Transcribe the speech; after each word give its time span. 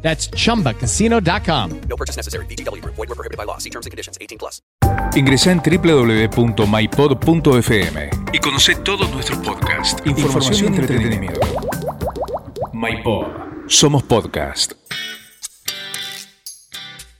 That's 0.00 0.30
chumbacasino.com. 0.30 1.80
No 1.88 1.96
purchase 1.96 2.16
necessary. 2.16 2.46
BGW. 2.46 2.82
Void 2.84 2.96
were 2.96 3.14
prohibited 3.14 3.36
by 3.36 3.44
law. 3.44 3.58
See 3.58 3.70
terms 3.70 3.84
and 3.86 3.90
conditions. 3.90 4.16
18 4.20 4.38
plus. 4.38 4.62
Ingresa 5.14 5.52
en 5.52 5.60
www.mypod.fm 5.60 6.68
y 8.32 8.38
conoce 8.38 8.74
todos 8.76 9.10
nuestros 9.10 9.38
podcasts, 9.38 10.02
información 10.06 10.74
y 10.74 10.76
entretenimiento. 10.76 11.40
MyPod. 12.72 13.26
Somos 13.66 14.02
podcast. 14.04 14.72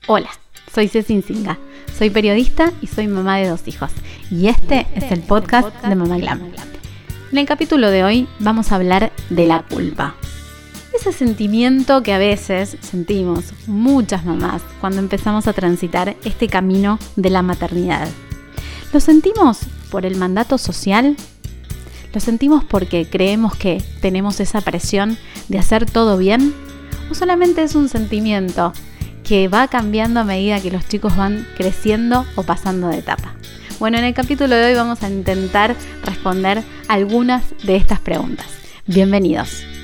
Hola, 0.07 0.31
soy 0.73 0.89
Ceci 0.89 1.21
Singa. 1.23 1.59
Soy 1.99 2.11
periodista 2.11 2.73
y 2.81 2.87
soy 2.87 3.09
mamá 3.09 3.39
de 3.39 3.49
dos 3.49 3.67
hijos. 3.67 3.91
Y 4.31 4.47
este 4.49 4.87
es 4.95 5.11
el 5.11 5.21
podcast 5.21 5.75
de 5.83 5.95
Mamá 5.95 6.19
Glam. 6.19 6.53
En 7.33 7.39
el 7.39 7.47
capítulo 7.47 7.91
de 7.91 8.05
hoy 8.05 8.29
vamos 8.39 8.71
a 8.71 8.77
hablar 8.77 9.13
de 9.31 9.47
la 9.47 9.63
culpa. 9.63 10.15
Ese 10.99 11.13
sentimiento 11.13 12.03
que 12.03 12.13
a 12.13 12.19
veces 12.19 12.77
sentimos 12.81 13.53
muchas 13.69 14.25
mamás 14.25 14.63
cuando 14.81 14.99
empezamos 14.99 15.47
a 15.47 15.53
transitar 15.53 16.17
este 16.25 16.49
camino 16.49 16.99
de 17.15 17.31
la 17.31 17.41
maternidad. 17.43 18.09
¿Lo 18.93 18.99
sentimos 18.99 19.61
por 19.93 20.05
el 20.05 20.17
mandato 20.17 20.59
social? 20.59 21.17
¿Lo 22.13 22.19
sentimos 22.19 22.65
porque 22.65 23.09
creemos 23.09 23.55
que 23.55 23.81
tenemos 24.01 24.41
esa 24.41 24.61
presión 24.61 25.17
de 25.47 25.61
hacer 25.61 25.87
todo 25.87 26.19
bien? 26.19 26.53
¿O 27.13 27.15
solamente 27.15 27.63
es 27.63 27.77
un 27.77 27.89
sentimiento 27.89 28.73
que 29.23 29.47
va 29.47 29.69
cambiando 29.69 30.19
a 30.19 30.25
medida 30.25 30.61
que 30.61 30.73
los 30.73 30.89
chicos 30.89 31.17
van 31.17 31.47
creciendo 31.57 32.27
o 32.35 32.43
pasando 32.43 32.89
de 32.89 32.99
etapa? 32.99 33.35
Bueno, 33.79 33.99
en 33.99 34.05
el 34.05 34.15
capítulo 34.15 34.57
de 34.57 34.65
hoy 34.65 34.75
vamos 34.75 35.01
a 35.05 35.09
intentar 35.09 35.77
responder 36.05 36.65
algunas 36.89 37.45
de 37.63 37.77
estas 37.77 38.01
preguntas. 38.01 38.49
Bienvenidos. 38.87 39.78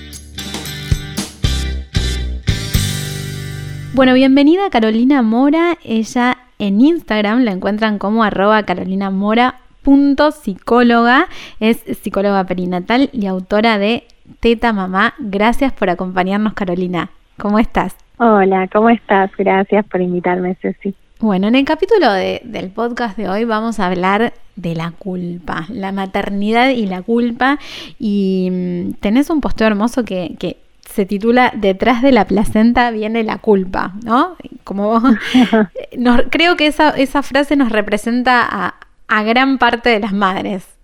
Bueno, 3.94 4.14
bienvenida 4.14 4.68
Carolina 4.70 5.22
Mora. 5.22 5.78
Ella 5.84 6.36
en 6.58 6.80
Instagram 6.80 7.44
la 7.44 7.52
encuentran 7.52 8.00
como 8.00 8.24
arroba 8.24 8.64
carolinamora.psicóloga. 8.64 11.28
Es 11.60 11.84
psicóloga 12.02 12.42
perinatal 12.42 13.08
y 13.12 13.26
autora 13.26 13.78
de 13.78 14.02
Teta 14.40 14.72
Mamá. 14.72 15.14
Gracias 15.20 15.72
por 15.72 15.90
acompañarnos, 15.90 16.54
Carolina. 16.54 17.10
¿Cómo 17.38 17.60
estás? 17.60 17.94
Hola, 18.16 18.68
¿cómo 18.72 18.90
estás? 18.90 19.30
Gracias 19.38 19.86
por 19.86 20.00
invitarme, 20.00 20.56
Ceci. 20.60 20.96
Bueno, 21.20 21.46
en 21.46 21.54
el 21.54 21.64
capítulo 21.64 22.10
del 22.10 22.72
podcast 22.74 23.16
de 23.16 23.28
hoy 23.28 23.44
vamos 23.44 23.78
a 23.78 23.86
hablar 23.86 24.32
de 24.56 24.74
la 24.74 24.90
culpa, 24.90 25.66
la 25.68 25.92
maternidad 25.92 26.70
y 26.70 26.86
la 26.86 27.02
culpa. 27.02 27.60
Y 28.00 28.48
mm, 28.50 28.94
tenés 28.94 29.30
un 29.30 29.40
posteo 29.40 29.68
hermoso 29.68 30.04
que, 30.04 30.34
que 30.40 30.63
se 30.94 31.06
titula 31.06 31.52
Detrás 31.56 32.02
de 32.02 32.12
la 32.12 32.24
placenta 32.24 32.92
viene 32.92 33.24
la 33.24 33.38
culpa, 33.38 33.94
¿no? 34.04 34.36
Como 34.62 35.02
creo 36.30 36.56
que 36.56 36.68
esa, 36.68 36.90
esa 36.90 37.24
frase 37.24 37.56
nos 37.56 37.72
representa 37.72 38.46
a, 38.48 38.74
a 39.08 39.22
gran 39.24 39.58
parte 39.58 39.90
de 39.90 39.98
las 39.98 40.12
madres. 40.12 40.78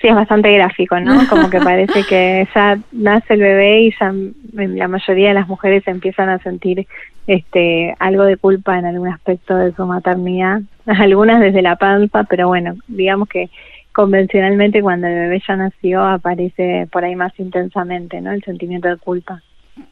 Sí, 0.00 0.06
es 0.06 0.14
bastante 0.14 0.52
gráfico, 0.52 1.00
¿no? 1.00 1.26
Como 1.28 1.50
que 1.50 1.58
parece 1.58 2.04
que 2.04 2.46
ya 2.54 2.78
nace 2.92 3.34
el 3.34 3.40
bebé 3.40 3.80
y 3.80 3.90
ya 3.90 4.12
la 4.52 4.86
mayoría 4.86 5.28
de 5.28 5.34
las 5.34 5.48
mujeres 5.48 5.82
empiezan 5.88 6.28
a 6.28 6.38
sentir 6.38 6.86
este 7.26 7.92
algo 7.98 8.22
de 8.22 8.36
culpa 8.36 8.78
en 8.78 8.86
algún 8.86 9.08
aspecto 9.08 9.56
de 9.56 9.72
su 9.72 9.84
maternidad, 9.84 10.60
algunas 10.86 11.40
desde 11.40 11.60
la 11.60 11.74
panza, 11.74 12.22
pero 12.22 12.46
bueno, 12.46 12.76
digamos 12.86 13.28
que 13.28 13.50
convencionalmente 13.96 14.82
cuando 14.82 15.06
el 15.06 15.14
bebé 15.14 15.42
ya 15.48 15.56
nació 15.56 16.02
aparece 16.02 16.86
por 16.92 17.02
ahí 17.02 17.16
más 17.16 17.32
intensamente, 17.38 18.20
¿no? 18.20 18.30
El 18.30 18.44
sentimiento 18.44 18.88
de 18.88 18.98
culpa. 18.98 19.42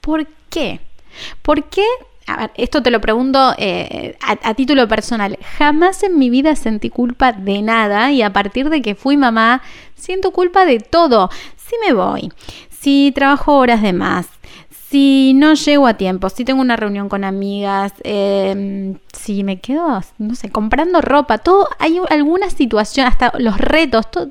¿Por 0.03 0.27
qué? 0.51 0.79
¿Por 1.41 1.65
qué? 1.71 1.87
A 2.27 2.37
ver, 2.37 2.51
esto 2.57 2.83
te 2.83 2.91
lo 2.91 3.01
pregunto 3.01 3.55
eh, 3.57 4.15
a, 4.21 4.51
a, 4.51 4.53
título 4.53 4.87
personal. 4.89 5.39
Jamás 5.57 6.03
en 6.03 6.19
mi 6.19 6.29
vida 6.29 6.55
sentí 6.55 6.91
culpa 6.91 7.33
de 7.33 7.63
nada 7.63 8.13
y 8.13 8.21
a 8.21 8.31
partir 8.31 8.69
de 8.69 8.83
que 8.83 8.95
fui 8.95 9.17
mamá, 9.17 9.63
siento 9.95 10.33
culpa 10.33 10.67
de 10.67 10.81
todo. 10.81 11.31
Si 11.57 11.75
me 11.87 11.95
voy, 11.95 12.31
si 12.69 13.11
trabajo 13.15 13.57
horas 13.57 13.81
de 13.81 13.95
más, 13.95 14.29
si 14.95 15.35
no 15.35 15.55
llego 15.55 15.89
a 15.89 15.95
tiempo, 15.95 16.29
si 16.29 16.45
tengo 16.45 16.61
una 16.61 16.77
reunión 16.77 17.09
con 17.09 17.25
amigas, 17.25 17.93
eh, 18.05 18.95
si 19.13 19.43
me 19.43 19.59
quedo, 19.59 20.01
no 20.19 20.35
sé, 20.37 20.53
comprando 20.53 21.01
ropa, 21.01 21.39
todo, 21.39 21.67
hay 21.81 22.01
alguna 22.11 22.49
situación, 22.49 23.09
hasta 23.09 23.33
los 23.41 23.59
retos, 23.59 24.09
todo, 24.09 24.29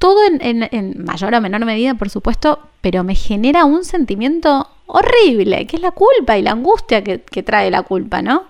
todo 0.00 0.18
en, 0.26 0.68
en, 0.68 1.04
mayor 1.04 1.32
o 1.32 1.40
menor 1.40 1.64
medida, 1.64 1.94
por 1.94 2.10
supuesto, 2.10 2.58
pero 2.80 3.04
me 3.04 3.14
genera 3.14 3.64
un 3.64 3.84
sentimiento 3.84 4.66
horrible, 4.86 5.68
que 5.68 5.76
es 5.76 5.82
la 5.82 5.92
culpa 5.92 6.36
y 6.36 6.42
la 6.42 6.50
angustia 6.50 7.04
que, 7.04 7.20
que 7.20 7.44
trae 7.44 7.70
la 7.70 7.82
culpa, 7.82 8.20
¿no? 8.20 8.46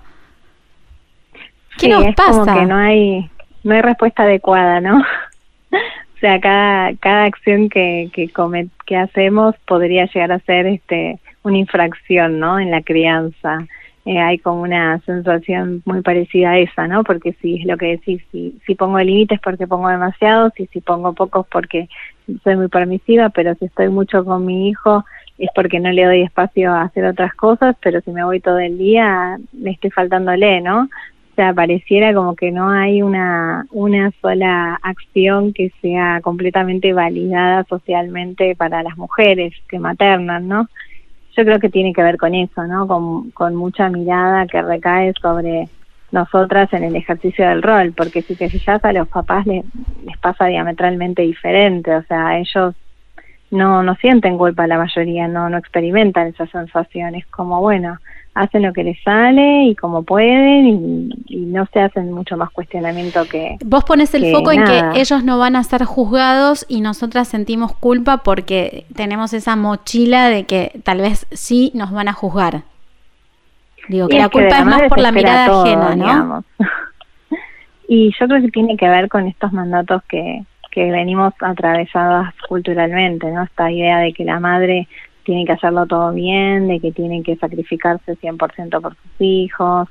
¿Qué 1.76 1.88
sí, 1.88 1.88
nos 1.88 2.06
es 2.06 2.14
pasa? 2.14 2.40
Como 2.40 2.54
que 2.54 2.64
no 2.64 2.76
hay, 2.76 3.30
no 3.64 3.74
hay 3.74 3.82
respuesta 3.82 4.22
adecuada, 4.22 4.80
¿no? 4.80 4.96
o 5.72 6.18
sea, 6.20 6.40
cada, 6.40 6.94
cada 6.96 7.24
acción 7.24 7.68
que, 7.68 8.08
que, 8.14 8.30
come, 8.30 8.68
que 8.86 8.96
hacemos 8.96 9.54
podría 9.66 10.06
llegar 10.06 10.32
a 10.32 10.38
ser 10.38 10.66
este 10.66 11.20
una 11.42 11.58
infracción, 11.58 12.38
¿no? 12.38 12.58
En 12.58 12.70
la 12.70 12.82
crianza. 12.82 13.66
Eh, 14.06 14.18
hay 14.18 14.38
como 14.38 14.62
una 14.62 14.98
sensación 15.00 15.82
muy 15.84 16.00
parecida 16.00 16.52
a 16.52 16.58
esa, 16.58 16.88
¿no? 16.88 17.04
Porque 17.04 17.34
si 17.40 17.60
es 17.60 17.66
lo 17.66 17.76
que 17.76 17.86
decís, 17.86 18.22
si, 18.32 18.58
si 18.66 18.74
pongo 18.74 18.98
límites 18.98 19.38
porque 19.40 19.66
pongo 19.66 19.88
demasiados 19.88 20.52
y 20.58 20.66
si 20.68 20.80
pongo 20.80 21.12
pocos 21.12 21.46
porque 21.48 21.88
soy 22.42 22.56
muy 22.56 22.68
permisiva, 22.68 23.28
pero 23.28 23.54
si 23.56 23.66
estoy 23.66 23.88
mucho 23.90 24.24
con 24.24 24.46
mi 24.46 24.68
hijo 24.68 25.04
es 25.38 25.50
porque 25.54 25.80
no 25.80 25.90
le 25.90 26.04
doy 26.04 26.22
espacio 26.22 26.72
a 26.72 26.82
hacer 26.82 27.04
otras 27.04 27.34
cosas, 27.34 27.76
pero 27.82 28.00
si 28.02 28.10
me 28.10 28.24
voy 28.24 28.40
todo 28.40 28.58
el 28.58 28.78
día 28.78 29.38
me 29.52 29.72
estoy 29.72 29.90
faltándole, 29.90 30.60
¿no? 30.60 30.82
O 30.82 31.34
sea, 31.34 31.54
pareciera 31.54 32.12
como 32.12 32.36
que 32.36 32.50
no 32.50 32.68
hay 32.70 33.02
una, 33.02 33.66
una 33.70 34.10
sola 34.20 34.78
acción 34.82 35.52
que 35.52 35.72
sea 35.80 36.20
completamente 36.22 36.92
validada 36.92 37.64
socialmente 37.64 38.54
para 38.56 38.82
las 38.82 38.98
mujeres 38.98 39.54
que 39.68 39.78
maternan, 39.78 40.48
¿no? 40.48 40.68
Yo 41.36 41.44
creo 41.44 41.58
que 41.58 41.68
tiene 41.68 41.92
que 41.92 42.02
ver 42.02 42.16
con 42.16 42.34
eso, 42.34 42.66
¿no? 42.66 42.86
Con, 42.86 43.30
con 43.30 43.54
mucha 43.54 43.88
mirada 43.88 44.46
que 44.46 44.62
recae 44.62 45.12
sobre 45.20 45.68
nosotras 46.12 46.72
en 46.72 46.84
el 46.84 46.96
ejercicio 46.96 47.48
del 47.48 47.62
rol, 47.62 47.92
porque 47.96 48.22
si 48.22 48.34
te 48.34 48.48
fijas 48.48 48.84
a 48.84 48.92
los 48.92 49.08
papás 49.08 49.46
les, 49.46 49.64
les 50.04 50.18
pasa 50.18 50.46
diametralmente 50.46 51.22
diferente, 51.22 51.94
o 51.94 52.02
sea, 52.02 52.38
ellos 52.38 52.74
no, 53.50 53.82
no 53.82 53.94
sienten 53.96 54.38
culpa 54.38 54.66
la 54.66 54.78
mayoría, 54.78 55.28
no, 55.28 55.48
no 55.48 55.58
experimentan 55.58 56.28
esas 56.28 56.50
sensaciones, 56.50 57.26
como 57.26 57.60
bueno, 57.60 57.98
hacen 58.34 58.62
lo 58.62 58.72
que 58.72 58.84
les 58.84 59.02
sale 59.02 59.64
y 59.64 59.74
como 59.74 60.04
pueden 60.04 60.66
y, 60.66 61.10
y, 61.26 61.40
no 61.46 61.66
se 61.72 61.80
hacen 61.80 62.12
mucho 62.12 62.36
más 62.36 62.50
cuestionamiento 62.50 63.24
que... 63.24 63.56
Vos 63.64 63.84
pones 63.84 64.14
el 64.14 64.32
foco 64.32 64.52
en 64.52 64.60
nada. 64.60 64.92
que 64.92 65.00
ellos 65.00 65.24
no 65.24 65.38
van 65.38 65.56
a 65.56 65.64
ser 65.64 65.84
juzgados 65.84 66.64
y 66.68 66.80
nosotras 66.80 67.26
sentimos 67.28 67.74
culpa 67.74 68.18
porque 68.18 68.86
tenemos 68.94 69.32
esa 69.32 69.56
mochila 69.56 70.28
de 70.28 70.44
que 70.44 70.80
tal 70.84 70.98
vez 70.98 71.26
sí 71.32 71.72
nos 71.74 71.90
van 71.90 72.08
a 72.08 72.12
juzgar. 72.12 72.62
Digo, 73.88 74.06
Y 74.06 74.10
que 74.10 74.18
la 74.18 74.28
que 74.28 74.38
culpa 74.38 74.58
es 74.58 74.64
más 74.64 74.82
por 74.82 75.00
la 75.00 75.10
mirada 75.10 75.46
todo, 75.46 75.64
ajena, 75.64 75.96
¿no? 75.96 76.04
digamos. 76.04 76.44
y 77.88 78.12
yo 78.18 78.28
creo 78.28 78.40
que 78.40 78.50
tiene 78.50 78.76
que 78.76 78.88
ver 78.88 79.08
con 79.08 79.26
estos 79.26 79.52
mandatos 79.52 80.02
que, 80.04 80.44
que 80.70 80.90
venimos 80.90 81.34
atravesadas 81.40 82.34
culturalmente, 82.48 83.30
¿no? 83.30 83.42
Esta 83.42 83.70
idea 83.70 83.98
de 83.98 84.12
que 84.12 84.24
la 84.24 84.40
madre 84.40 84.88
tiene 85.24 85.44
que 85.44 85.52
hacerlo 85.52 85.86
todo 85.86 86.12
bien, 86.12 86.68
de 86.68 86.80
que 86.80 86.92
tiene 86.92 87.22
que 87.22 87.36
sacrificarse 87.36 88.16
100% 88.16 88.80
por 88.80 88.94
sus 88.94 89.20
hijos, 89.20 89.88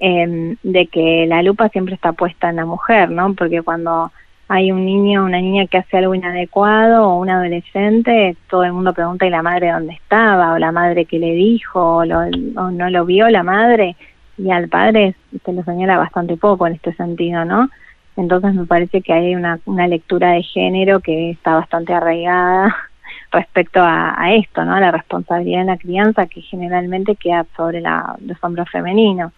eh, 0.00 0.56
de 0.62 0.86
que 0.86 1.26
la 1.26 1.42
lupa 1.42 1.68
siempre 1.68 1.94
está 1.94 2.12
puesta 2.12 2.50
en 2.50 2.56
la 2.56 2.64
mujer, 2.64 3.10
¿no? 3.10 3.34
Porque 3.34 3.62
cuando 3.62 4.10
hay 4.48 4.72
un 4.72 4.84
niño 4.84 5.22
o 5.22 5.26
una 5.26 5.40
niña 5.40 5.66
que 5.66 5.78
hace 5.78 5.98
algo 5.98 6.14
inadecuado 6.14 7.08
o 7.08 7.18
un 7.18 7.30
adolescente, 7.30 8.36
todo 8.50 8.64
el 8.64 8.72
mundo 8.72 8.92
pregunta, 8.92 9.26
¿y 9.26 9.30
la 9.30 9.42
madre 9.42 9.70
dónde 9.70 9.94
estaba? 9.94 10.52
¿O 10.52 10.58
la 10.58 10.72
madre 10.72 11.04
qué 11.04 11.18
le 11.18 11.34
dijo? 11.34 11.98
¿O, 11.98 12.04
lo, 12.04 12.18
o 12.20 12.70
no 12.70 12.90
lo 12.90 13.04
vio 13.04 13.28
la 13.30 13.42
madre? 13.42 13.96
Y 14.36 14.50
al 14.50 14.68
padre 14.68 15.14
se 15.44 15.52
lo 15.52 15.62
señala 15.62 15.96
bastante 15.96 16.36
poco 16.36 16.66
en 16.66 16.74
este 16.74 16.92
sentido, 16.94 17.44
¿no? 17.44 17.70
Entonces 18.16 18.54
me 18.54 18.66
parece 18.66 19.00
que 19.00 19.12
hay 19.12 19.34
una, 19.34 19.58
una 19.64 19.86
lectura 19.86 20.32
de 20.32 20.42
género 20.42 21.00
que 21.00 21.30
está 21.30 21.54
bastante 21.54 21.94
arraigada 21.94 22.76
respecto 23.32 23.80
a, 23.80 24.14
a, 24.20 24.34
esto, 24.34 24.64
¿no? 24.64 24.74
A 24.74 24.80
la 24.80 24.90
responsabilidad 24.90 25.62
en 25.62 25.68
la 25.68 25.78
crianza 25.78 26.26
que 26.26 26.42
generalmente 26.42 27.16
queda 27.16 27.46
sobre 27.56 27.80
la, 27.80 28.16
los 28.24 28.36
hombros 28.42 28.68
femeninos. 28.70 29.32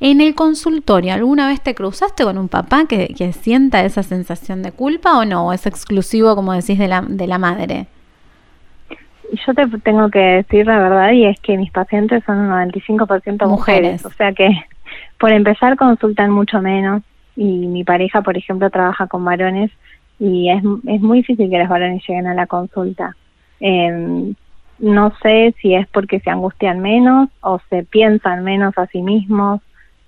En 0.00 0.20
el 0.20 0.34
consultorio, 0.34 1.14
¿alguna 1.14 1.46
vez 1.46 1.60
te 1.60 1.74
cruzaste 1.74 2.24
con 2.24 2.38
un 2.38 2.48
papá 2.48 2.86
que, 2.88 3.14
que 3.16 3.32
sienta 3.32 3.84
esa 3.84 4.02
sensación 4.02 4.62
de 4.62 4.72
culpa 4.72 5.16
o 5.16 5.24
no? 5.24 5.46
¿O 5.46 5.52
es 5.52 5.64
exclusivo, 5.64 6.34
como 6.34 6.52
decís, 6.52 6.78
de 6.78 6.88
la, 6.88 7.02
de 7.02 7.26
la 7.28 7.38
madre? 7.38 7.86
Yo 9.46 9.54
te 9.54 9.66
tengo 9.78 10.10
que 10.10 10.18
decir 10.18 10.66
la 10.66 10.78
verdad 10.78 11.12
y 11.12 11.26
es 11.26 11.38
que 11.40 11.56
mis 11.56 11.70
pacientes 11.70 12.24
son 12.24 12.38
un 12.38 12.50
95% 12.50 13.46
mujeres. 13.46 13.48
mujeres, 13.48 14.06
o 14.06 14.10
sea 14.10 14.32
que 14.32 14.50
por 15.18 15.32
empezar 15.32 15.76
consultan 15.76 16.30
mucho 16.30 16.60
menos 16.60 17.02
y 17.36 17.66
mi 17.66 17.84
pareja, 17.84 18.22
por 18.22 18.36
ejemplo, 18.36 18.70
trabaja 18.70 19.06
con 19.06 19.24
varones 19.24 19.70
y 20.18 20.50
es, 20.50 20.62
es 20.86 21.00
muy 21.00 21.18
difícil 21.18 21.50
que 21.50 21.58
los 21.58 21.68
varones 21.68 22.02
lleguen 22.06 22.26
a 22.26 22.34
la 22.34 22.46
consulta. 22.46 23.14
Eh, 23.60 24.34
no 24.78 25.12
sé 25.22 25.54
si 25.60 25.74
es 25.74 25.86
porque 25.88 26.20
se 26.20 26.30
angustian 26.30 26.80
menos 26.80 27.28
o 27.40 27.60
se 27.70 27.84
piensan 27.84 28.44
menos 28.44 28.76
a 28.76 28.86
sí 28.86 29.02
mismos, 29.02 29.60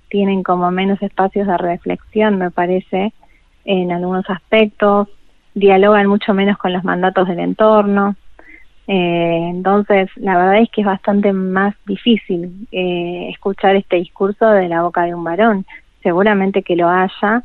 tienen 0.09 0.43
como 0.43 0.71
menos 0.71 1.01
espacios 1.03 1.47
de 1.47 1.57
reflexión, 1.57 2.39
me 2.39 2.51
parece, 2.51 3.13
en 3.65 3.93
algunos 3.93 4.29
aspectos, 4.29 5.09
dialogan 5.55 6.07
mucho 6.07 6.35
menos 6.35 6.59
con 6.59 6.73
los 6.73 6.85
mandatos 6.85 7.29
del 7.29 7.41
entorno. 7.41 8.17
Eh, 8.87 9.49
entonces, 9.51 10.09
la 10.17 10.37
verdad 10.37 10.61
es 10.61 10.71
que 10.71 10.81
es 10.83 10.87
bastante 10.87 11.33
más 11.33 11.75
difícil 11.87 12.67
eh, 12.73 13.29
escuchar 13.31 13.77
este 13.77 13.97
discurso 13.97 14.49
de 14.49 14.69
la 14.69 14.83
boca 14.83 15.03
de 15.05 15.15
un 15.15 15.25
varón. 15.25 15.67
Seguramente 16.03 16.63
que 16.63 16.77
lo 16.77 16.89
haya, 16.89 17.43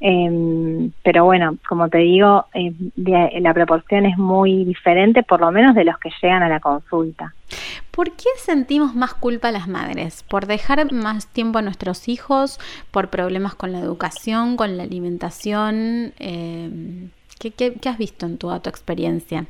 eh, 0.00 0.90
pero 1.02 1.24
bueno, 1.24 1.56
como 1.68 1.88
te 1.88 1.98
digo, 1.98 2.46
eh, 2.54 2.72
la 2.96 3.54
proporción 3.54 4.06
es 4.06 4.18
muy 4.18 4.64
diferente, 4.64 5.22
por 5.22 5.40
lo 5.40 5.50
menos 5.50 5.74
de 5.74 5.84
los 5.84 5.98
que 5.98 6.10
llegan 6.22 6.42
a 6.42 6.48
la 6.48 6.60
consulta. 6.60 7.34
¿Por 7.90 8.10
qué 8.10 8.28
sentimos 8.36 8.94
más 8.94 9.14
culpa 9.14 9.50
las 9.50 9.68
madres? 9.68 10.22
¿Por 10.22 10.46
dejar 10.46 10.92
más 10.92 11.28
tiempo 11.28 11.58
a 11.58 11.62
nuestros 11.62 12.08
hijos? 12.08 12.60
¿Por 12.90 13.08
problemas 13.08 13.54
con 13.54 13.72
la 13.72 13.78
educación, 13.78 14.56
con 14.56 14.76
la 14.76 14.82
alimentación? 14.82 16.12
Eh, 16.18 17.08
¿qué, 17.40 17.52
qué, 17.52 17.88
has 17.88 17.96
visto 17.96 18.26
en 18.26 18.36
toda 18.36 18.60
tu 18.60 18.68
experiencia? 18.68 19.46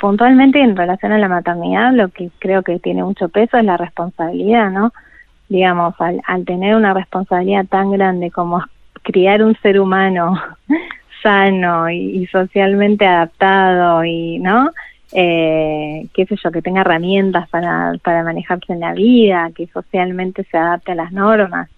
Puntualmente 0.00 0.62
en 0.62 0.76
relación 0.76 1.12
a 1.12 1.18
la 1.18 1.28
maternidad, 1.28 1.92
lo 1.92 2.08
que 2.08 2.30
creo 2.38 2.62
que 2.62 2.78
tiene 2.78 3.04
mucho 3.04 3.28
peso 3.28 3.58
es 3.58 3.64
la 3.64 3.76
responsabilidad, 3.76 4.70
¿no? 4.70 4.92
Digamos, 5.48 5.94
al, 5.98 6.20
al 6.26 6.44
tener 6.44 6.74
una 6.74 6.92
responsabilidad 6.94 7.66
tan 7.66 7.90
grande 7.90 8.30
como 8.30 8.62
criar 9.02 9.42
un 9.42 9.56
ser 9.62 9.80
humano 9.80 10.40
sano 11.22 11.90
y, 11.90 12.26
socialmente 12.26 13.06
adaptado 13.06 14.04
y, 14.04 14.38
¿no? 14.38 14.70
Eh, 15.12 16.06
qué 16.12 16.26
sé 16.26 16.36
yo, 16.42 16.50
que 16.50 16.60
tenga 16.60 16.82
herramientas 16.82 17.48
para, 17.48 17.94
para 18.02 18.22
manejarse 18.22 18.72
en 18.74 18.80
la 18.80 18.92
vida, 18.92 19.50
que 19.54 19.66
socialmente 19.68 20.44
se 20.44 20.58
adapte 20.58 20.92
a 20.92 20.96
las 20.96 21.12
normas, 21.12 21.70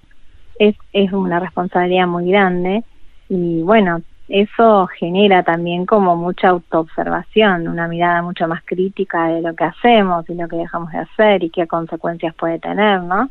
es, 0.58 0.74
es 0.92 1.12
una 1.12 1.38
responsabilidad 1.38 2.08
muy 2.08 2.30
grande 2.30 2.82
y 3.28 3.62
bueno, 3.62 4.02
eso 4.28 4.88
genera 4.98 5.42
también 5.42 5.86
como 5.86 6.16
mucha 6.16 6.48
autoobservación, 6.48 7.68
una 7.68 7.88
mirada 7.88 8.22
mucho 8.22 8.46
más 8.46 8.62
crítica 8.64 9.28
de 9.28 9.42
lo 9.42 9.54
que 9.54 9.64
hacemos 9.64 10.28
y 10.28 10.34
lo 10.34 10.48
que 10.48 10.56
dejamos 10.56 10.92
de 10.92 10.98
hacer 10.98 11.44
y 11.44 11.50
qué 11.50 11.66
consecuencias 11.66 12.34
puede 12.34 12.58
tener, 12.58 13.02
¿no? 13.02 13.30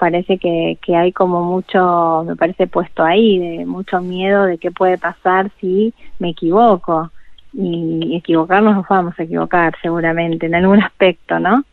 Parece 0.00 0.38
que, 0.38 0.78
que 0.82 0.96
hay 0.96 1.12
como 1.12 1.44
mucho, 1.44 2.24
me 2.26 2.34
parece 2.34 2.66
puesto 2.66 3.04
ahí, 3.04 3.38
de 3.38 3.66
mucho 3.66 4.00
miedo 4.00 4.46
de 4.46 4.56
qué 4.56 4.70
puede 4.70 4.96
pasar 4.96 5.50
si 5.60 5.92
me 6.18 6.30
equivoco. 6.30 7.10
Y 7.52 8.16
equivocarnos 8.16 8.76
nos 8.76 8.88
vamos 8.88 9.14
a 9.18 9.24
equivocar 9.24 9.74
seguramente 9.82 10.46
en 10.46 10.54
algún 10.54 10.82
aspecto, 10.82 11.38
¿no? 11.38 11.64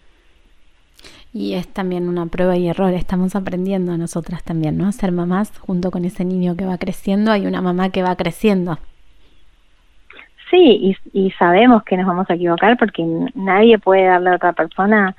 Y 1.33 1.53
es 1.53 1.67
también 1.69 2.09
una 2.09 2.25
prueba 2.25 2.57
y 2.57 2.67
error, 2.67 2.93
estamos 2.93 3.35
aprendiendo 3.35 3.97
nosotras 3.97 4.43
también, 4.43 4.77
¿no? 4.77 4.91
Ser 4.91 5.11
mamás 5.11 5.57
junto 5.59 5.89
con 5.89 6.03
ese 6.03 6.25
niño 6.25 6.57
que 6.57 6.65
va 6.65 6.77
creciendo, 6.77 7.31
hay 7.31 7.47
una 7.47 7.61
mamá 7.61 7.89
que 7.91 8.03
va 8.03 8.15
creciendo. 8.15 8.77
Sí, 10.49 10.95
y, 11.13 11.25
y 11.27 11.31
sabemos 11.31 11.83
que 11.83 11.95
nos 11.95 12.07
vamos 12.07 12.29
a 12.29 12.33
equivocar 12.33 12.77
porque 12.77 13.05
nadie 13.35 13.77
puede 13.77 14.05
darle 14.05 14.31
a 14.31 14.35
otra 14.35 14.53
persona 14.53 15.15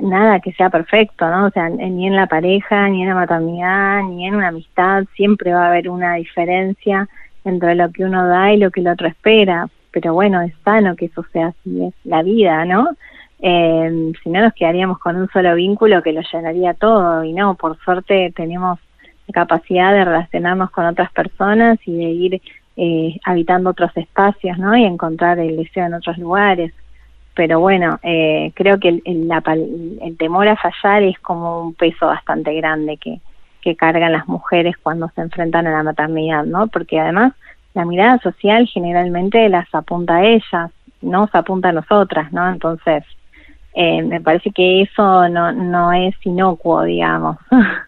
nada 0.00 0.40
que 0.40 0.52
sea 0.52 0.70
perfecto, 0.70 1.28
¿no? 1.28 1.46
O 1.46 1.50
sea, 1.50 1.68
ni 1.68 2.06
en 2.06 2.16
la 2.16 2.26
pareja, 2.26 2.88
ni 2.88 3.02
en 3.02 3.08
la 3.08 3.14
maternidad, 3.14 4.02
ni 4.02 4.26
en 4.26 4.34
una 4.34 4.48
amistad, 4.48 5.04
siempre 5.14 5.52
va 5.52 5.66
a 5.66 5.68
haber 5.68 5.88
una 5.88 6.14
diferencia 6.14 7.08
entre 7.44 7.74
lo 7.74 7.90
que 7.90 8.04
uno 8.04 8.26
da 8.26 8.52
y 8.52 8.58
lo 8.58 8.70
que 8.70 8.80
el 8.80 8.88
otro 8.88 9.06
espera. 9.08 9.68
Pero 9.90 10.14
bueno, 10.14 10.40
es 10.42 10.52
sano 10.64 10.96
que 10.96 11.06
eso 11.06 11.24
sea 11.32 11.48
así, 11.48 11.84
es 11.84 11.94
la 12.04 12.22
vida, 12.22 12.64
¿no? 12.64 12.90
Eh, 13.42 14.12
si 14.22 14.28
no 14.30 14.40
nos 14.40 14.52
quedaríamos 14.52 14.98
con 14.98 15.16
un 15.16 15.28
solo 15.30 15.54
vínculo 15.54 16.02
que 16.02 16.12
lo 16.12 16.20
llenaría 16.20 16.74
todo 16.74 17.24
y 17.24 17.32
no, 17.32 17.54
por 17.54 17.78
suerte 17.78 18.32
tenemos 18.36 18.78
la 19.26 19.32
capacidad 19.32 19.92
de 19.92 20.04
relacionarnos 20.04 20.70
con 20.70 20.84
otras 20.84 21.10
personas 21.12 21.78
y 21.86 21.96
de 21.96 22.10
ir 22.10 22.42
eh, 22.76 23.18
habitando 23.24 23.70
otros 23.70 23.96
espacios, 23.96 24.58
¿no? 24.58 24.76
Y 24.76 24.84
encontrar 24.84 25.38
el 25.38 25.56
deseo 25.56 25.86
en 25.86 25.94
otros 25.94 26.18
lugares 26.18 26.72
pero 27.34 27.60
bueno, 27.60 27.98
eh, 28.02 28.52
creo 28.54 28.78
que 28.78 28.88
el, 28.88 29.02
el, 29.04 30.16
temor 30.16 30.48
a 30.48 30.56
fallar 30.56 31.02
es 31.02 31.18
como 31.20 31.62
un 31.62 31.74
peso 31.74 32.06
bastante 32.06 32.52
grande 32.54 32.96
que, 32.96 33.20
que 33.62 33.76
cargan 33.76 34.12
las 34.12 34.26
mujeres 34.28 34.76
cuando 34.76 35.08
se 35.14 35.20
enfrentan 35.20 35.66
a 35.66 35.70
la 35.72 35.82
maternidad, 35.82 36.44
¿no? 36.44 36.66
Porque 36.66 36.98
además 36.98 37.32
la 37.74 37.84
mirada 37.84 38.18
social 38.18 38.66
generalmente 38.66 39.48
las 39.48 39.72
apunta 39.74 40.16
a 40.16 40.24
ellas, 40.24 40.70
no 41.02 41.28
se 41.28 41.38
apunta 41.38 41.68
a 41.68 41.72
nosotras, 41.72 42.32
¿no? 42.32 42.48
Entonces, 42.50 43.04
eh, 43.74 44.02
me 44.02 44.20
parece 44.20 44.50
que 44.50 44.82
eso 44.82 45.28
no, 45.28 45.52
no 45.52 45.92
es 45.92 46.14
inocuo, 46.24 46.82
digamos. 46.82 47.36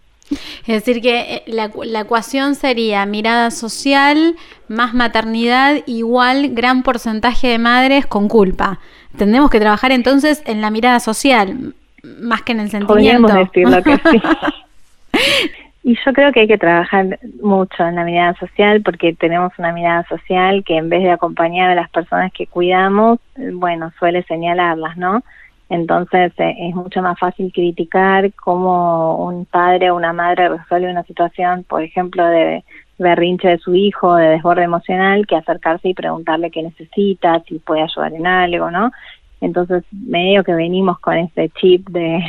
Es 0.67 0.85
decir, 0.85 1.03
que 1.03 1.21
eh, 1.21 1.43
la, 1.47 1.71
la, 1.85 2.00
ecuación 2.00 2.55
sería 2.55 3.05
mirada 3.05 3.50
social 3.50 4.35
más 4.67 4.94
maternidad 4.94 5.77
igual 5.85 6.55
gran 6.55 6.83
porcentaje 6.83 7.49
de 7.49 7.59
madres 7.59 8.06
con 8.06 8.29
culpa. 8.29 8.79
Tendremos 9.17 9.50
que 9.50 9.61
trabajar 9.61 9.93
entonces 9.93 10.43
en 10.47 10.61
la 10.61 10.70
mirada 10.70 11.00
social, 11.00 11.75
más 12.20 12.43
que 12.43 12.53
en 12.53 12.61
el 12.61 12.70
sentimiento. 12.70 13.29
Podríamos 13.29 13.35
decirlo 13.35 13.82
que 13.82 13.97
sí. 14.11 14.23
Y 15.85 15.97
yo 16.06 16.12
creo 16.12 16.31
que 16.31 16.41
hay 16.41 16.47
que 16.47 16.59
trabajar 16.59 17.19
mucho 17.43 17.85
en 17.85 17.97
la 17.97 18.05
mirada 18.05 18.35
social 18.35 18.82
porque 18.82 19.14
tenemos 19.14 19.53
una 19.59 19.73
mirada 19.73 20.06
social 20.09 20.62
que 20.64 20.76
en 20.76 20.88
vez 20.88 21.03
de 21.03 21.11
acompañar 21.11 21.70
a 21.70 21.75
las 21.75 21.91
personas 21.91 22.32
que 22.32 22.47
cuidamos, 22.47 23.19
bueno, 23.37 23.93
suele 23.99 24.23
señalarlas, 24.23 24.97
¿no? 24.97 25.25
Entonces 25.72 26.34
eh, 26.36 26.54
es 26.69 26.74
mucho 26.74 27.00
más 27.00 27.19
fácil 27.19 27.50
criticar 27.50 28.30
cómo 28.34 29.24
un 29.24 29.46
padre 29.46 29.90
o 29.90 29.96
una 29.96 30.12
madre 30.12 30.50
resuelve 30.50 30.90
una 30.90 31.02
situación, 31.04 31.64
por 31.64 31.82
ejemplo, 31.82 32.26
de 32.26 32.62
berrinche 32.98 33.48
de 33.48 33.56
su 33.56 33.74
hijo, 33.74 34.14
de 34.17 34.29
desborde 34.29 34.64
emocional, 34.64 35.26
que 35.26 35.34
acercarse 35.34 35.88
y 35.88 35.94
preguntarle 35.94 36.50
qué 36.50 36.62
necesita, 36.62 37.41
si 37.48 37.58
puede 37.58 37.81
ayudar 37.81 38.12
en 38.12 38.26
algo, 38.26 38.70
¿no? 38.70 38.93
Entonces, 39.41 39.82
medio 39.91 40.44
que 40.44 40.52
venimos 40.52 41.00
con 41.00 41.17
ese 41.17 41.48
chip 41.58 41.88
de, 41.88 42.22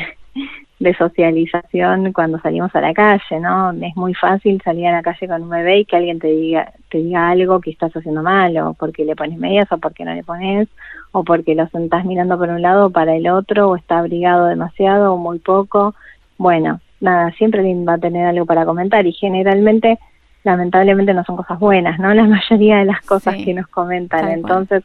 de 0.79 0.93
socialización 0.95 2.11
cuando 2.13 2.39
salimos 2.39 2.75
a 2.75 2.81
la 2.81 2.93
calle, 2.93 3.39
¿no? 3.39 3.71
Es 3.71 3.95
muy 3.95 4.13
fácil 4.13 4.61
salir 4.63 4.87
a 4.87 4.91
la 4.91 5.01
calle 5.01 5.27
con 5.27 5.43
un 5.43 5.49
bebé 5.49 5.79
y 5.79 5.85
que 5.85 5.95
alguien 5.95 6.19
te 6.19 6.27
diga, 6.27 6.73
te 6.89 6.97
diga 6.97 7.29
algo 7.29 7.61
que 7.61 7.71
estás 7.71 7.95
haciendo 7.95 8.21
mal, 8.21 8.57
o 8.57 8.73
porque 8.73 9.05
le 9.05 9.15
pones 9.15 9.37
medias, 9.37 9.71
o 9.71 9.77
porque 9.77 10.03
no 10.03 10.13
le 10.13 10.23
pones, 10.23 10.67
o 11.11 11.23
porque 11.23 11.55
lo 11.55 11.67
sentás 11.67 12.05
mirando 12.05 12.37
por 12.37 12.49
un 12.49 12.61
lado 12.61 12.87
o 12.87 12.89
para 12.89 13.15
el 13.15 13.27
otro, 13.29 13.69
o 13.69 13.75
está 13.75 13.99
abrigado 13.99 14.47
demasiado 14.47 15.13
o 15.13 15.17
muy 15.17 15.39
poco. 15.39 15.95
Bueno, 16.37 16.81
nada, 16.99 17.31
siempre 17.33 17.61
va 17.83 17.93
a 17.93 17.97
tener 17.99 18.25
algo 18.25 18.45
para 18.45 18.65
comentar 18.65 19.05
y 19.05 19.13
generalmente 19.13 19.99
lamentablemente 20.43 21.13
no 21.13 21.23
son 21.23 21.37
cosas 21.37 21.59
buenas, 21.59 21.99
¿no? 21.99 22.13
La 22.13 22.23
mayoría 22.23 22.77
de 22.77 22.85
las 22.85 23.01
cosas 23.01 23.35
que 23.35 23.53
nos 23.53 23.67
comentan. 23.67 24.29
Entonces, 24.29 24.83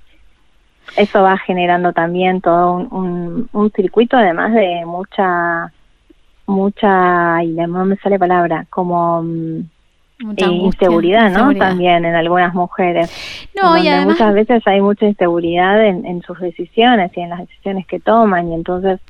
eso 0.97 1.23
va 1.23 1.37
generando 1.39 1.93
también 1.93 2.41
todo 2.41 2.73
un, 2.73 3.49
un, 3.53 3.71
circuito, 3.73 4.17
además 4.17 4.55
de 4.55 4.85
mucha, 4.87 5.73
mucha, 6.49 7.43
y 7.43 7.49
no 7.49 7.85
me 7.85 7.97
sale 7.97 8.19
palabra, 8.19 8.67
como 8.71 9.23
mm, 9.23 9.61
eh, 10.37 10.45
inseguridad, 10.47 11.31
¿no? 11.31 11.55
También 11.55 12.05
en 12.05 12.15
algunas 12.15 12.55
mujeres. 12.55 13.11
No, 13.61 13.77
y 13.77 13.87
además... 13.89 14.15
muchas 14.15 14.35
veces 14.35 14.67
hay 14.67 14.81
mucha 14.81 15.07
inseguridad 15.07 15.85
en, 15.85 16.05
en 16.07 16.23
sus 16.23 16.39
decisiones 16.41 17.13
y 17.17 17.21
en 17.21 17.31
las 17.31 17.41
decisiones 17.41 17.87
que 17.87 18.01
toman, 18.01 18.49
y 18.49 18.55
entonces 18.55 19.01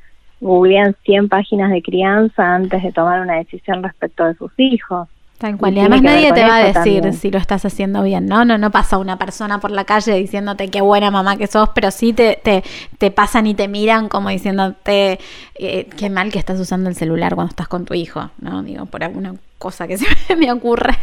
googlean 0.41 0.95
100 1.03 1.29
páginas 1.29 1.71
de 1.71 1.81
crianza 1.81 2.55
antes 2.55 2.83
de 2.83 2.91
tomar 2.91 3.21
una 3.21 3.35
decisión 3.35 3.83
respecto 3.83 4.25
de 4.25 4.35
sus 4.35 4.51
hijos. 4.57 5.07
Tal 5.39 5.57
cual. 5.57 5.73
Y 5.73 5.79
además 5.79 6.01
nadie 6.01 6.33
te 6.33 6.43
va 6.43 6.57
a 6.57 6.63
decir 6.65 7.13
si 7.13 7.31
lo 7.31 7.37
estás 7.37 7.63
haciendo 7.63 8.03
bien, 8.03 8.25
¿no? 8.25 8.43
No, 8.43 8.57
no 8.57 8.71
pasa 8.71 8.97
una 8.97 9.17
persona 9.17 9.61
por 9.61 9.71
la 9.71 9.85
calle 9.85 10.13
diciéndote 10.15 10.67
qué 10.67 10.81
buena 10.81 11.11
mamá 11.11 11.37
que 11.37 11.47
sos, 11.47 11.69
pero 11.73 11.91
sí 11.91 12.11
te, 12.11 12.37
te, 12.43 12.61
te 12.97 13.09
pasan 13.09 13.47
y 13.47 13.53
te 13.53 13.69
miran 13.69 14.09
como 14.09 14.27
diciéndote 14.27 15.17
eh, 15.55 15.87
qué 15.95 16.09
mal 16.09 16.29
que 16.29 16.39
estás 16.39 16.59
usando 16.59 16.89
el 16.89 16.95
celular 16.95 17.35
cuando 17.35 17.51
estás 17.51 17.69
con 17.69 17.85
tu 17.85 17.93
hijo, 17.93 18.29
¿no? 18.39 18.63
Digo, 18.63 18.85
por 18.87 19.01
alguna 19.01 19.33
cosa 19.57 19.87
que 19.87 19.97
se 20.27 20.35
me 20.35 20.51
ocurre 20.51 20.97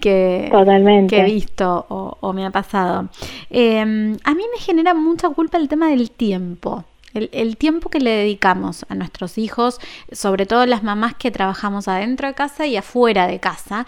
que, 0.00 0.50
que 1.08 1.20
he 1.20 1.24
visto 1.24 1.84
o, 1.90 2.32
me 2.32 2.46
ha 2.46 2.50
pasado. 2.50 3.10
Em, 3.50 4.16
a 4.24 4.34
mí 4.34 4.42
me 4.54 4.58
genera 4.58 4.94
mucha 4.94 5.28
culpa 5.28 5.58
el 5.58 5.68
tema 5.68 5.90
del 5.90 6.10
tiempo 6.10 6.86
el, 7.16 7.56
tiempo 7.56 7.88
que 7.88 8.00
le 8.00 8.10
dedicamos 8.10 8.84
a 8.88 8.94
nuestros 8.94 9.38
hijos, 9.38 9.80
sobre 10.12 10.46
todo 10.46 10.66
las 10.66 10.82
mamás 10.82 11.14
que 11.14 11.30
trabajamos 11.30 11.88
adentro 11.88 12.28
de 12.28 12.34
casa 12.34 12.66
y 12.66 12.76
afuera 12.76 13.26
de 13.26 13.40
casa. 13.40 13.86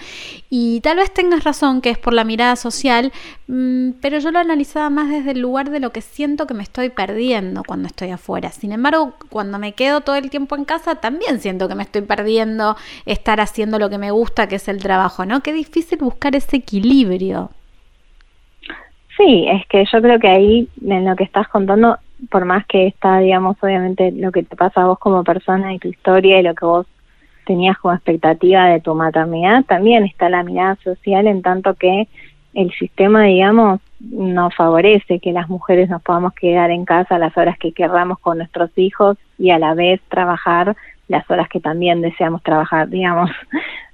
Y 0.50 0.80
tal 0.80 0.96
vez 0.96 1.12
tengas 1.12 1.44
razón 1.44 1.80
que 1.80 1.90
es 1.90 1.98
por 1.98 2.14
la 2.14 2.24
mirada 2.24 2.56
social, 2.56 3.12
mm, 3.46 3.90
pero 4.00 4.18
yo 4.18 4.30
lo 4.30 4.38
analizaba 4.38 4.90
más 4.90 5.08
desde 5.08 5.32
el 5.32 5.40
lugar 5.40 5.70
de 5.70 5.80
lo 5.80 5.90
que 5.90 6.00
siento 6.00 6.46
que 6.46 6.54
me 6.54 6.62
estoy 6.62 6.90
perdiendo 6.90 7.62
cuando 7.64 7.86
estoy 7.86 8.10
afuera. 8.10 8.50
Sin 8.50 8.72
embargo, 8.72 9.14
cuando 9.28 9.58
me 9.58 9.72
quedo 9.72 10.00
todo 10.00 10.16
el 10.16 10.30
tiempo 10.30 10.56
en 10.56 10.64
casa, 10.64 10.96
también 10.96 11.40
siento 11.40 11.68
que 11.68 11.74
me 11.74 11.82
estoy 11.82 12.02
perdiendo 12.02 12.76
estar 13.06 13.40
haciendo 13.40 13.78
lo 13.78 13.90
que 13.90 13.98
me 13.98 14.10
gusta, 14.10 14.48
que 14.48 14.56
es 14.56 14.68
el 14.68 14.82
trabajo, 14.82 15.24
¿no? 15.24 15.42
Qué 15.42 15.52
difícil 15.52 15.98
buscar 15.98 16.34
ese 16.36 16.56
equilibrio. 16.56 17.50
Sí, 19.18 19.46
es 19.48 19.66
que 19.66 19.84
yo 19.92 20.00
creo 20.00 20.20
que 20.20 20.28
ahí 20.28 20.68
en 20.86 21.04
lo 21.04 21.16
que 21.16 21.24
estás 21.24 21.48
contando, 21.48 21.98
por 22.30 22.44
más 22.44 22.66
que 22.66 22.86
está, 22.86 23.18
digamos, 23.18 23.56
obviamente 23.60 24.12
lo 24.12 24.32
que 24.32 24.42
te 24.42 24.56
pasa 24.56 24.82
a 24.82 24.86
vos 24.86 24.98
como 24.98 25.24
persona 25.24 25.72
y 25.72 25.78
tu 25.78 25.88
historia 25.88 26.40
y 26.40 26.42
lo 26.42 26.54
que 26.54 26.64
vos 26.64 26.86
tenías 27.46 27.78
como 27.78 27.94
expectativa 27.94 28.66
de 28.66 28.80
tu 28.80 28.94
maternidad, 28.94 29.64
también 29.64 30.04
está 30.04 30.28
la 30.28 30.42
mirada 30.42 30.76
social 30.84 31.26
en 31.26 31.42
tanto 31.42 31.74
que 31.74 32.08
el 32.54 32.72
sistema, 32.72 33.22
digamos, 33.24 33.80
no 34.00 34.50
favorece 34.50 35.18
que 35.18 35.32
las 35.32 35.48
mujeres 35.48 35.88
nos 35.88 36.02
podamos 36.02 36.34
quedar 36.34 36.70
en 36.70 36.84
casa 36.84 37.16
a 37.16 37.18
las 37.18 37.36
horas 37.36 37.58
que 37.58 37.72
querramos 37.72 38.18
con 38.18 38.38
nuestros 38.38 38.70
hijos 38.76 39.16
y 39.38 39.50
a 39.50 39.58
la 39.58 39.74
vez 39.74 40.00
trabajar 40.08 40.76
las 41.08 41.28
horas 41.30 41.48
que 41.48 41.60
también 41.60 42.00
deseamos 42.00 42.42
trabajar, 42.42 42.88
digamos. 42.88 43.30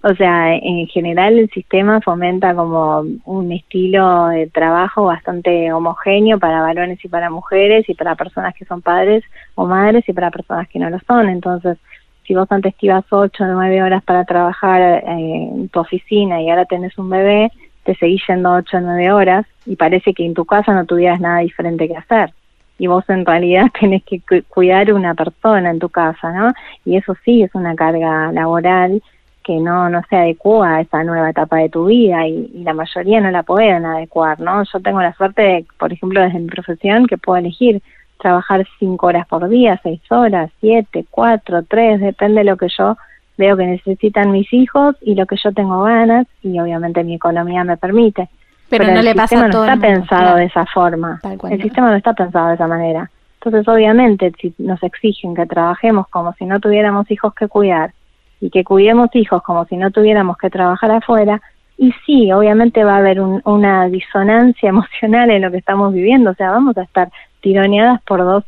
O 0.06 0.14
sea, 0.16 0.54
en 0.54 0.86
general 0.88 1.38
el 1.38 1.48
sistema 1.48 1.98
fomenta 2.02 2.54
como 2.54 3.06
un 3.24 3.52
estilo 3.52 4.26
de 4.26 4.48
trabajo 4.48 5.04
bastante 5.04 5.72
homogéneo 5.72 6.38
para 6.38 6.60
varones 6.60 7.02
y 7.02 7.08
para 7.08 7.30
mujeres 7.30 7.88
y 7.88 7.94
para 7.94 8.14
personas 8.14 8.54
que 8.54 8.66
son 8.66 8.82
padres 8.82 9.24
o 9.54 9.64
madres 9.64 10.06
y 10.06 10.12
para 10.12 10.30
personas 10.30 10.68
que 10.68 10.78
no 10.78 10.90
lo 10.90 10.98
son. 11.06 11.30
Entonces, 11.30 11.78
si 12.26 12.34
vos 12.34 12.46
antes 12.52 12.76
te 12.76 12.84
ibas 12.84 13.06
ocho 13.08 13.44
o 13.44 13.46
nueve 13.46 13.82
horas 13.82 14.04
para 14.04 14.26
trabajar 14.26 14.82
eh, 14.82 15.02
en 15.06 15.70
tu 15.70 15.80
oficina 15.80 16.42
y 16.42 16.50
ahora 16.50 16.66
tenés 16.66 16.98
un 16.98 17.08
bebé, 17.08 17.50
te 17.84 17.94
seguís 17.94 18.22
yendo 18.28 18.52
ocho 18.52 18.76
o 18.76 18.80
nueve 18.80 19.10
horas 19.10 19.46
y 19.64 19.74
parece 19.76 20.12
que 20.12 20.26
en 20.26 20.34
tu 20.34 20.44
casa 20.44 20.74
no 20.74 20.84
tuvieras 20.84 21.18
nada 21.18 21.38
diferente 21.38 21.88
que 21.88 21.96
hacer 21.96 22.30
y 22.78 22.86
vos 22.86 23.04
en 23.08 23.24
realidad 23.24 23.66
tenés 23.80 24.02
que 24.04 24.20
cuidar 24.48 24.92
una 24.92 25.14
persona 25.14 25.70
en 25.70 25.78
tu 25.78 25.88
casa, 25.88 26.32
¿no? 26.32 26.52
Y 26.84 26.96
eso 26.96 27.14
sí 27.24 27.42
es 27.42 27.54
una 27.54 27.74
carga 27.74 28.32
laboral 28.32 29.02
que 29.44 29.60
no, 29.60 29.90
no 29.90 30.00
se 30.08 30.16
adecua 30.16 30.76
a 30.76 30.80
esa 30.80 31.04
nueva 31.04 31.30
etapa 31.30 31.58
de 31.58 31.68
tu 31.68 31.86
vida 31.86 32.26
y, 32.26 32.62
la 32.64 32.72
mayoría 32.72 33.20
no 33.20 33.30
la 33.30 33.42
pueden 33.42 33.84
adecuar, 33.84 34.40
¿no? 34.40 34.64
Yo 34.64 34.80
tengo 34.80 35.02
la 35.02 35.12
suerte, 35.14 35.42
de, 35.42 35.66
por 35.78 35.92
ejemplo, 35.92 36.22
desde 36.22 36.38
mi 36.38 36.48
profesión, 36.48 37.06
que 37.06 37.18
puedo 37.18 37.36
elegir 37.36 37.82
trabajar 38.18 38.66
cinco 38.78 39.08
horas 39.08 39.26
por 39.26 39.48
día, 39.48 39.78
seis 39.82 40.00
horas, 40.10 40.50
siete, 40.60 41.04
cuatro, 41.10 41.62
tres, 41.62 42.00
depende 42.00 42.38
de 42.38 42.44
lo 42.44 42.56
que 42.56 42.68
yo 42.76 42.96
veo 43.36 43.56
que 43.56 43.66
necesitan 43.66 44.30
mis 44.30 44.50
hijos 44.52 44.96
y 45.02 45.14
lo 45.14 45.26
que 45.26 45.36
yo 45.36 45.52
tengo 45.52 45.82
ganas 45.82 46.26
y 46.42 46.58
obviamente 46.58 47.04
mi 47.04 47.14
economía 47.14 47.64
me 47.64 47.76
permite. 47.76 48.28
Pero, 48.68 48.86
no 48.92 49.02
le 49.02 49.14
pasa 49.14 49.44
a 49.44 49.50
todo 49.50 49.66
no 49.66 49.72
está 49.72 49.86
pensado 49.86 50.36
de 50.36 50.44
esa 50.44 50.66
forma. 50.66 51.20
El 51.50 51.62
sistema 51.62 51.90
no 51.90 51.96
está 51.96 52.12
pensado 52.14 52.48
de 52.48 52.54
esa 52.54 52.66
manera. 52.66 53.10
Entonces, 53.34 53.68
obviamente, 53.68 54.32
si 54.40 54.54
nos 54.58 54.82
exigen 54.82 55.34
que 55.34 55.46
trabajemos 55.46 56.08
como 56.08 56.32
si 56.34 56.46
no 56.46 56.60
tuviéramos 56.60 57.10
hijos 57.10 57.34
que 57.34 57.46
cuidar 57.46 57.92
y 58.40 58.50
que 58.50 58.64
cuidemos 58.64 59.10
hijos 59.14 59.42
como 59.42 59.66
si 59.66 59.76
no 59.76 59.90
tuviéramos 59.90 60.38
que 60.38 60.50
trabajar 60.50 60.90
afuera, 60.90 61.40
y 61.76 61.92
sí, 62.06 62.32
obviamente 62.32 62.84
va 62.84 62.94
a 62.94 62.98
haber 62.98 63.20
una 63.20 63.86
disonancia 63.88 64.68
emocional 64.70 65.30
en 65.30 65.42
lo 65.42 65.50
que 65.50 65.58
estamos 65.58 65.92
viviendo, 65.92 66.30
o 66.30 66.34
sea, 66.34 66.50
vamos 66.50 66.76
a 66.78 66.82
estar 66.82 67.10
tironeadas 67.40 68.00
por 68.02 68.20
dos 68.20 68.44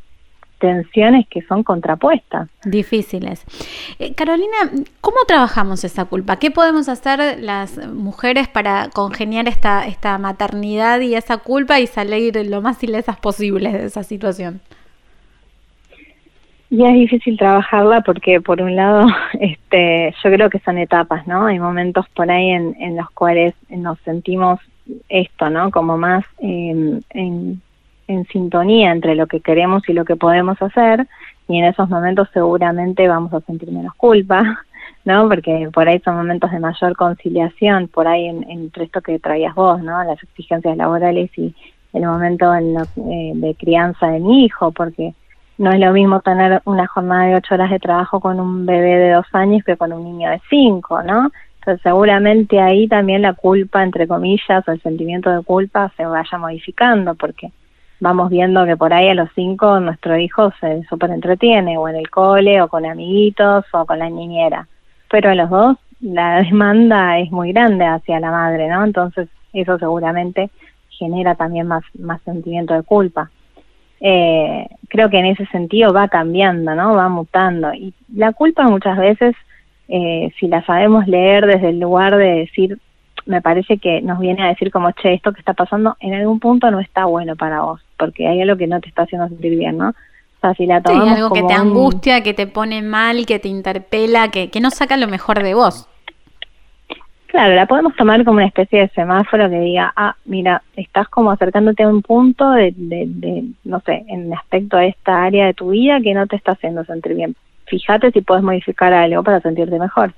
tensiones 0.59 1.27
que 1.29 1.43
son 1.43 1.63
contrapuestas. 1.63 2.49
Difíciles. 2.65 3.45
Eh, 3.99 4.15
Carolina, 4.15 4.57
¿cómo 5.01 5.19
trabajamos 5.27 5.85
esa 5.85 6.07
culpa? 6.07 6.39
¿Qué 6.39 6.51
podemos 6.51 6.89
hacer 6.89 7.39
las 7.41 7.79
mujeres 7.89 8.49
para 8.49 8.89
congeniar 8.93 9.49
esta, 9.49 9.87
esta 9.87 10.19
maternidad 10.19 11.01
y 11.01 11.15
esa 11.15 11.39
culpa 11.39 11.81
y 11.81 11.87
salir 11.87 12.35
lo 12.47 12.63
más 12.63 12.83
ilesas 12.83 13.17
posibles 13.19 13.73
de 13.73 13.87
esa 13.87 14.03
situación? 14.03 14.61
Y 16.69 16.85
es 16.85 16.95
difícil 16.95 17.39
trabajarla 17.39 18.01
porque 18.01 18.41
por 18.41 18.61
un 18.61 18.75
lado, 18.75 19.07
este, 19.41 20.15
yo 20.23 20.31
creo 20.31 20.51
que 20.51 20.59
son 20.61 20.79
etapas, 20.79 21.27
¿no? 21.27 21.47
Hay 21.47 21.59
momentos 21.59 22.07
por 22.11 22.31
ahí 22.31 22.51
en, 22.51 22.75
en 22.81 22.97
los 22.97 23.11
cuales 23.11 23.55
nos 23.69 23.99
sentimos 24.01 24.59
esto, 25.09 25.51
¿no? 25.51 25.71
Como 25.71 25.97
más 25.99 26.25
en 26.39 27.61
en 28.09 28.25
sintonía 28.27 28.93
entre 28.93 29.15
lo 29.15 29.27
que 29.27 29.41
queremos 29.41 29.89
y 29.89 29.93
lo 29.93 30.05
que 30.05 30.17
podemos 30.17 30.61
hacer 30.61 31.07
y 31.49 31.59
en 31.59 31.65
esos 31.67 31.89
momentos 31.89 32.29
seguramente 32.33 33.07
vamos 33.09 33.33
a 33.33 33.41
sentir 33.41 33.71
menos 33.71 33.95
culpa, 33.95 34.61
¿no? 35.05 35.29
Porque 35.29 35.69
por 35.73 35.89
ahí 35.89 36.01
son 36.01 36.17
momentos 36.17 36.51
de 36.51 36.59
mayor 36.59 36.97
conciliación, 36.97 37.89
por 37.89 38.09
ahí 38.09 38.27
entre 38.27 38.85
esto 38.85 39.01
que 39.01 39.19
traías 39.19 39.55
vos, 39.55 39.81
¿no? 39.83 40.03
Las 40.05 40.23
exigencias 40.23 40.77
laborales 40.77 41.31
y 41.37 41.55
el 41.93 42.03
momento 42.03 42.53
en 42.55 42.77
eh, 42.77 43.33
de 43.35 43.55
crianza 43.55 44.09
de 44.09 44.21
mi 44.21 44.45
hijo, 44.45 44.73
porque 44.73 45.15
no 45.59 45.71
es 45.71 45.81
lo 45.81 45.93
mismo 45.93 46.21
tener 46.21 46.61
una 46.65 46.87
jornada 46.87 47.27
de 47.27 47.37
ocho 47.37 47.55
horas 47.55 47.71
de 47.71 47.79
trabajo 47.79 48.21
con 48.21 48.41
un 48.41 48.67
bebé 48.67 48.97
de 48.99 49.13
dos 49.13 49.27
años 49.33 49.65
que 49.65 49.77
con 49.77 49.93
un 49.93 50.05
niño 50.05 50.31
de 50.31 50.41
cinco, 50.51 51.03
¿no? 51.03 51.31
Entonces 51.61 51.83
seguramente 51.83 52.61
ahí 52.61 52.87
también 52.87 53.23
la 53.23 53.33
culpa, 53.33 53.83
entre 53.83 54.07
comillas, 54.07 54.67
o 54.69 54.73
el 54.73 54.81
sentimiento 54.83 55.31
de 55.31 55.43
culpa 55.43 55.91
se 55.97 56.05
vaya 56.05 56.39
modificando, 56.39 57.15
porque 57.15 57.51
vamos 58.01 58.31
viendo 58.31 58.65
que 58.65 58.77
por 58.77 58.93
ahí 58.93 59.09
a 59.09 59.15
los 59.15 59.31
cinco 59.35 59.81
nuestro 59.81 60.19
hijo 60.19 60.53
se 60.61 60.83
súper 60.85 61.11
entretiene, 61.11 61.79
o 61.79 61.89
en 61.89 61.97
el 61.97 62.11
cole, 62.11 62.61
o 62.61 62.69
con 62.69 62.87
amiguitos, 62.87 63.65
o 63.73 63.87
con 63.87 63.99
la 63.99 64.11
niñera. 64.11 64.69
Pero 65.11 65.31
a 65.31 65.35
los 65.35 65.51
dos 65.51 65.77
la 66.01 66.43
demanda 66.43 67.19
es 67.19 67.31
muy 67.31 67.53
grande 67.53 67.85
hacia 67.87 68.21
la 68.21 68.31
madre, 68.31 68.69
¿no? 68.69 68.85
Entonces 68.85 69.29
eso 69.53 69.79
seguramente 69.79 70.51
genera 70.91 71.35
también 71.35 71.67
más, 71.67 71.85
más 71.99 72.21
sentimiento 72.23 72.75
de 72.75 72.83
culpa. 72.83 73.31
Eh, 74.01 74.67
creo 74.89 75.09
que 75.09 75.19
en 75.19 75.27
ese 75.27 75.47
sentido 75.47 75.93
va 75.93 76.09
cambiando, 76.09 76.75
¿no? 76.75 76.95
Va 76.95 77.09
mutando. 77.09 77.73
Y 77.73 77.95
la 78.15 78.33
culpa 78.33 78.65
muchas 78.65 78.99
veces, 78.99 79.35
eh, 79.89 80.31
si 80.39 80.49
la 80.49 80.65
sabemos 80.65 81.07
leer 81.07 81.47
desde 81.47 81.71
el 81.71 81.81
lugar 81.81 82.17
de 82.17 82.41
decir, 82.41 82.79
me 83.25 83.43
parece 83.43 83.79
que 83.79 84.01
nos 84.03 84.19
viene 84.19 84.43
a 84.43 84.49
decir 84.49 84.71
como, 84.71 84.91
che, 84.93 85.15
esto 85.15 85.33
que 85.33 85.41
está 85.41 85.55
pasando 85.55 85.97
en 86.01 86.15
algún 86.15 86.41
punto 86.41 86.71
no 86.71 86.81
está 86.81 87.07
bueno 87.07 87.37
para 87.37 87.63
vos, 87.63 87.81
porque 87.99 88.27
hay 88.27 88.43
algo 88.43 88.57
que 88.57 88.67
no 88.67 88.81
te 88.81 88.89
está 88.89 89.03
haciendo 89.03 89.29
sentir 89.29 89.57
bien, 89.59 89.79
¿no? 89.79 89.91
O 89.91 90.41
sea, 90.41 90.55
si 90.55 90.67
la 90.67 90.81
tomamos 90.81 91.17
algo 91.17 91.31
que 91.33 91.43
te 91.43 91.55
angustia, 91.55 92.23
que 92.23 92.35
te 92.35 92.47
pone 92.47 92.83
mal, 92.83 93.27
que 93.27 93.39
te 93.39 93.49
interpela, 93.49 94.31
que, 94.31 94.51
que 94.51 94.61
no 94.61 94.71
saca 94.71 94.97
lo 94.97 95.09
mejor 95.09 95.43
de 95.43 95.55
vos. 95.55 95.89
Claro, 97.27 97.55
la 97.55 97.67
podemos 97.67 97.95
tomar 97.97 98.25
como 98.25 98.37
una 98.37 98.47
especie 98.47 98.81
de 98.81 98.89
semáforo 98.89 99.51
que 99.51 99.59
diga, 99.59 99.93
ah, 99.97 100.15
mira, 100.25 100.63
estás 100.77 101.09
como 101.09 101.31
acercándote 101.31 101.83
a 101.83 101.89
un 101.89 102.03
punto 102.03 102.51
de, 102.53 102.73
de, 102.77 103.05
de, 103.09 103.45
no 103.65 103.81
sé, 103.81 104.05
en 104.09 104.33
aspecto 104.33 104.77
a 104.77 104.87
esta 104.87 105.25
área 105.25 105.47
de 105.47 105.55
tu 105.55 105.71
vida 105.71 106.01
que 106.01 106.15
no 106.15 106.27
te 106.27 106.37
está 106.37 106.53
haciendo 106.53 106.85
sentir 106.85 107.15
bien. 107.15 107.37
Fíjate 107.67 108.13
si 108.13 108.21
puedes 108.21 108.45
modificar 108.45 108.93
algo 108.93 109.23
para 109.23 109.41
sentirte 109.41 109.79
mejor 109.79 110.15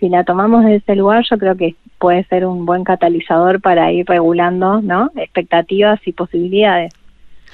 si 0.00 0.08
la 0.08 0.24
tomamos 0.24 0.64
desde 0.64 0.76
ese 0.76 0.96
lugar, 0.96 1.24
yo 1.30 1.36
creo 1.36 1.56
que 1.56 1.76
puede 1.98 2.24
ser 2.24 2.46
un 2.46 2.64
buen 2.64 2.84
catalizador 2.84 3.60
para 3.60 3.92
ir 3.92 4.06
regulando, 4.08 4.80
¿no? 4.80 5.10
Expectativas 5.14 6.00
y 6.06 6.12
posibilidades. 6.12 6.92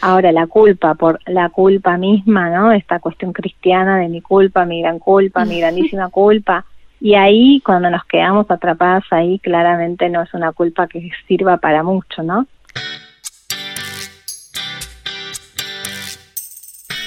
Ahora, 0.01 0.33
la 0.33 0.47
culpa 0.47 0.95
por 0.95 1.21
la 1.27 1.49
culpa 1.49 1.97
misma, 1.97 2.51
¿no? 2.51 2.73
Esta 2.73 2.99
cuestión 3.01 3.33
cristiana 3.33 3.99
de 3.99 4.09
mi 4.09 4.21
culpa, 4.21 4.65
mi 4.65 4.83
gran 4.83 4.99
culpa, 4.99 5.45
mi 5.45 5.59
grandísima 5.61 6.09
culpa. 6.11 6.65
Y 7.01 7.15
ahí, 7.15 7.61
cuando 7.65 7.91
nos 7.91 8.05
quedamos 8.05 8.51
atrapadas 8.51 9.05
ahí, 9.11 9.39
claramente 9.39 10.09
no 10.09 10.23
es 10.23 10.33
una 10.33 10.53
culpa 10.53 10.87
que 10.87 11.11
sirva 11.27 11.59
para 11.59 11.83
mucho, 11.83 12.23
¿no? 12.23 12.47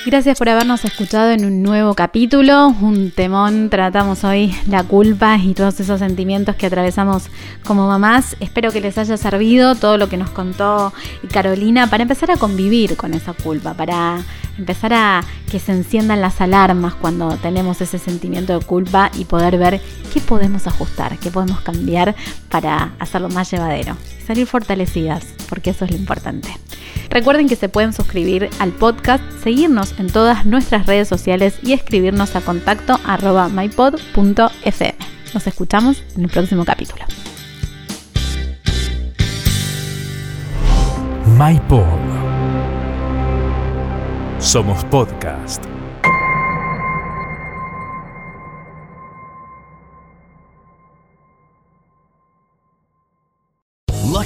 Gracias 0.06 0.40
por 0.40 0.48
habernos 0.48 0.86
escuchado 0.86 1.32
en 1.32 1.44
un 1.44 1.62
nuevo 1.62 1.94
capítulo, 1.94 2.70
un 2.70 3.12
temón. 3.12 3.70
Tratamos 3.70 4.24
hoy 4.24 4.56
la 4.66 4.84
culpa 4.84 5.38
y 5.38 5.54
todos 5.54 5.78
esos 5.82 6.00
sentimientos 6.00 6.56
que 6.56 6.68
atravesamos 6.68 7.30
como 7.66 7.86
mamás. 7.86 8.38
Espero 8.40 8.72
que 8.72 8.80
les 8.80 8.98
haya 8.98 9.18
servido 9.18 9.76
todo 9.76 9.98
lo 9.98 10.08
que 10.08 10.16
nos 10.16 10.30
contó 10.30 10.94
Carolina 11.34 11.88
para 11.90 12.04
empezar 12.04 12.32
a 12.32 12.38
convivir 12.38 12.96
con 12.96 13.14
esa 13.14 13.34
culpa, 13.34 13.74
para 13.74 14.24
empezar 14.58 14.94
a 14.94 15.22
que 15.52 15.60
se 15.60 15.74
enciendan 15.74 16.22
las 16.22 16.40
alarmas 16.40 16.96
cuando 16.96 17.36
tenemos 17.36 17.82
ese 17.82 18.00
sentimiento 18.00 18.58
de 18.58 18.66
culpa 18.66 19.12
y 19.20 19.26
poder 19.26 19.58
ver 19.58 19.82
qué 20.14 20.22
podemos 20.22 20.66
ajustar, 20.66 21.18
qué 21.18 21.30
podemos 21.30 21.60
cambiar 21.60 22.16
para 22.50 22.94
hacerlo 23.00 23.28
más 23.28 23.52
llevadero. 23.52 23.98
Salir 24.26 24.48
fortalecidas, 24.48 25.26
porque 25.50 25.72
eso 25.72 25.84
es 25.84 25.92
lo 25.92 25.98
importante. 25.98 26.50
Recuerden 27.10 27.48
que 27.48 27.56
se 27.56 27.70
pueden 27.70 27.94
suscribir 27.94 28.50
al 28.60 28.72
podcast, 28.72 29.24
seguirnos 29.44 29.98
en 30.00 30.08
todas 30.12 30.46
nuestras 30.46 30.86
redes 30.86 31.08
sociales 31.08 31.60
y 31.64 31.74
escribirnos 31.74 32.36
a 32.36 32.42
contacto 32.42 33.00
arroba 33.06 33.50
mypod.fm. 33.50 34.96
Nos 35.34 35.48
escuchamos 35.48 36.04
en 36.16 36.24
el 36.24 36.30
próximo 36.30 36.66
capítulo. 36.66 37.06
MyPod 41.38 41.86
Somos 44.40 44.84
podcast. 44.86 45.79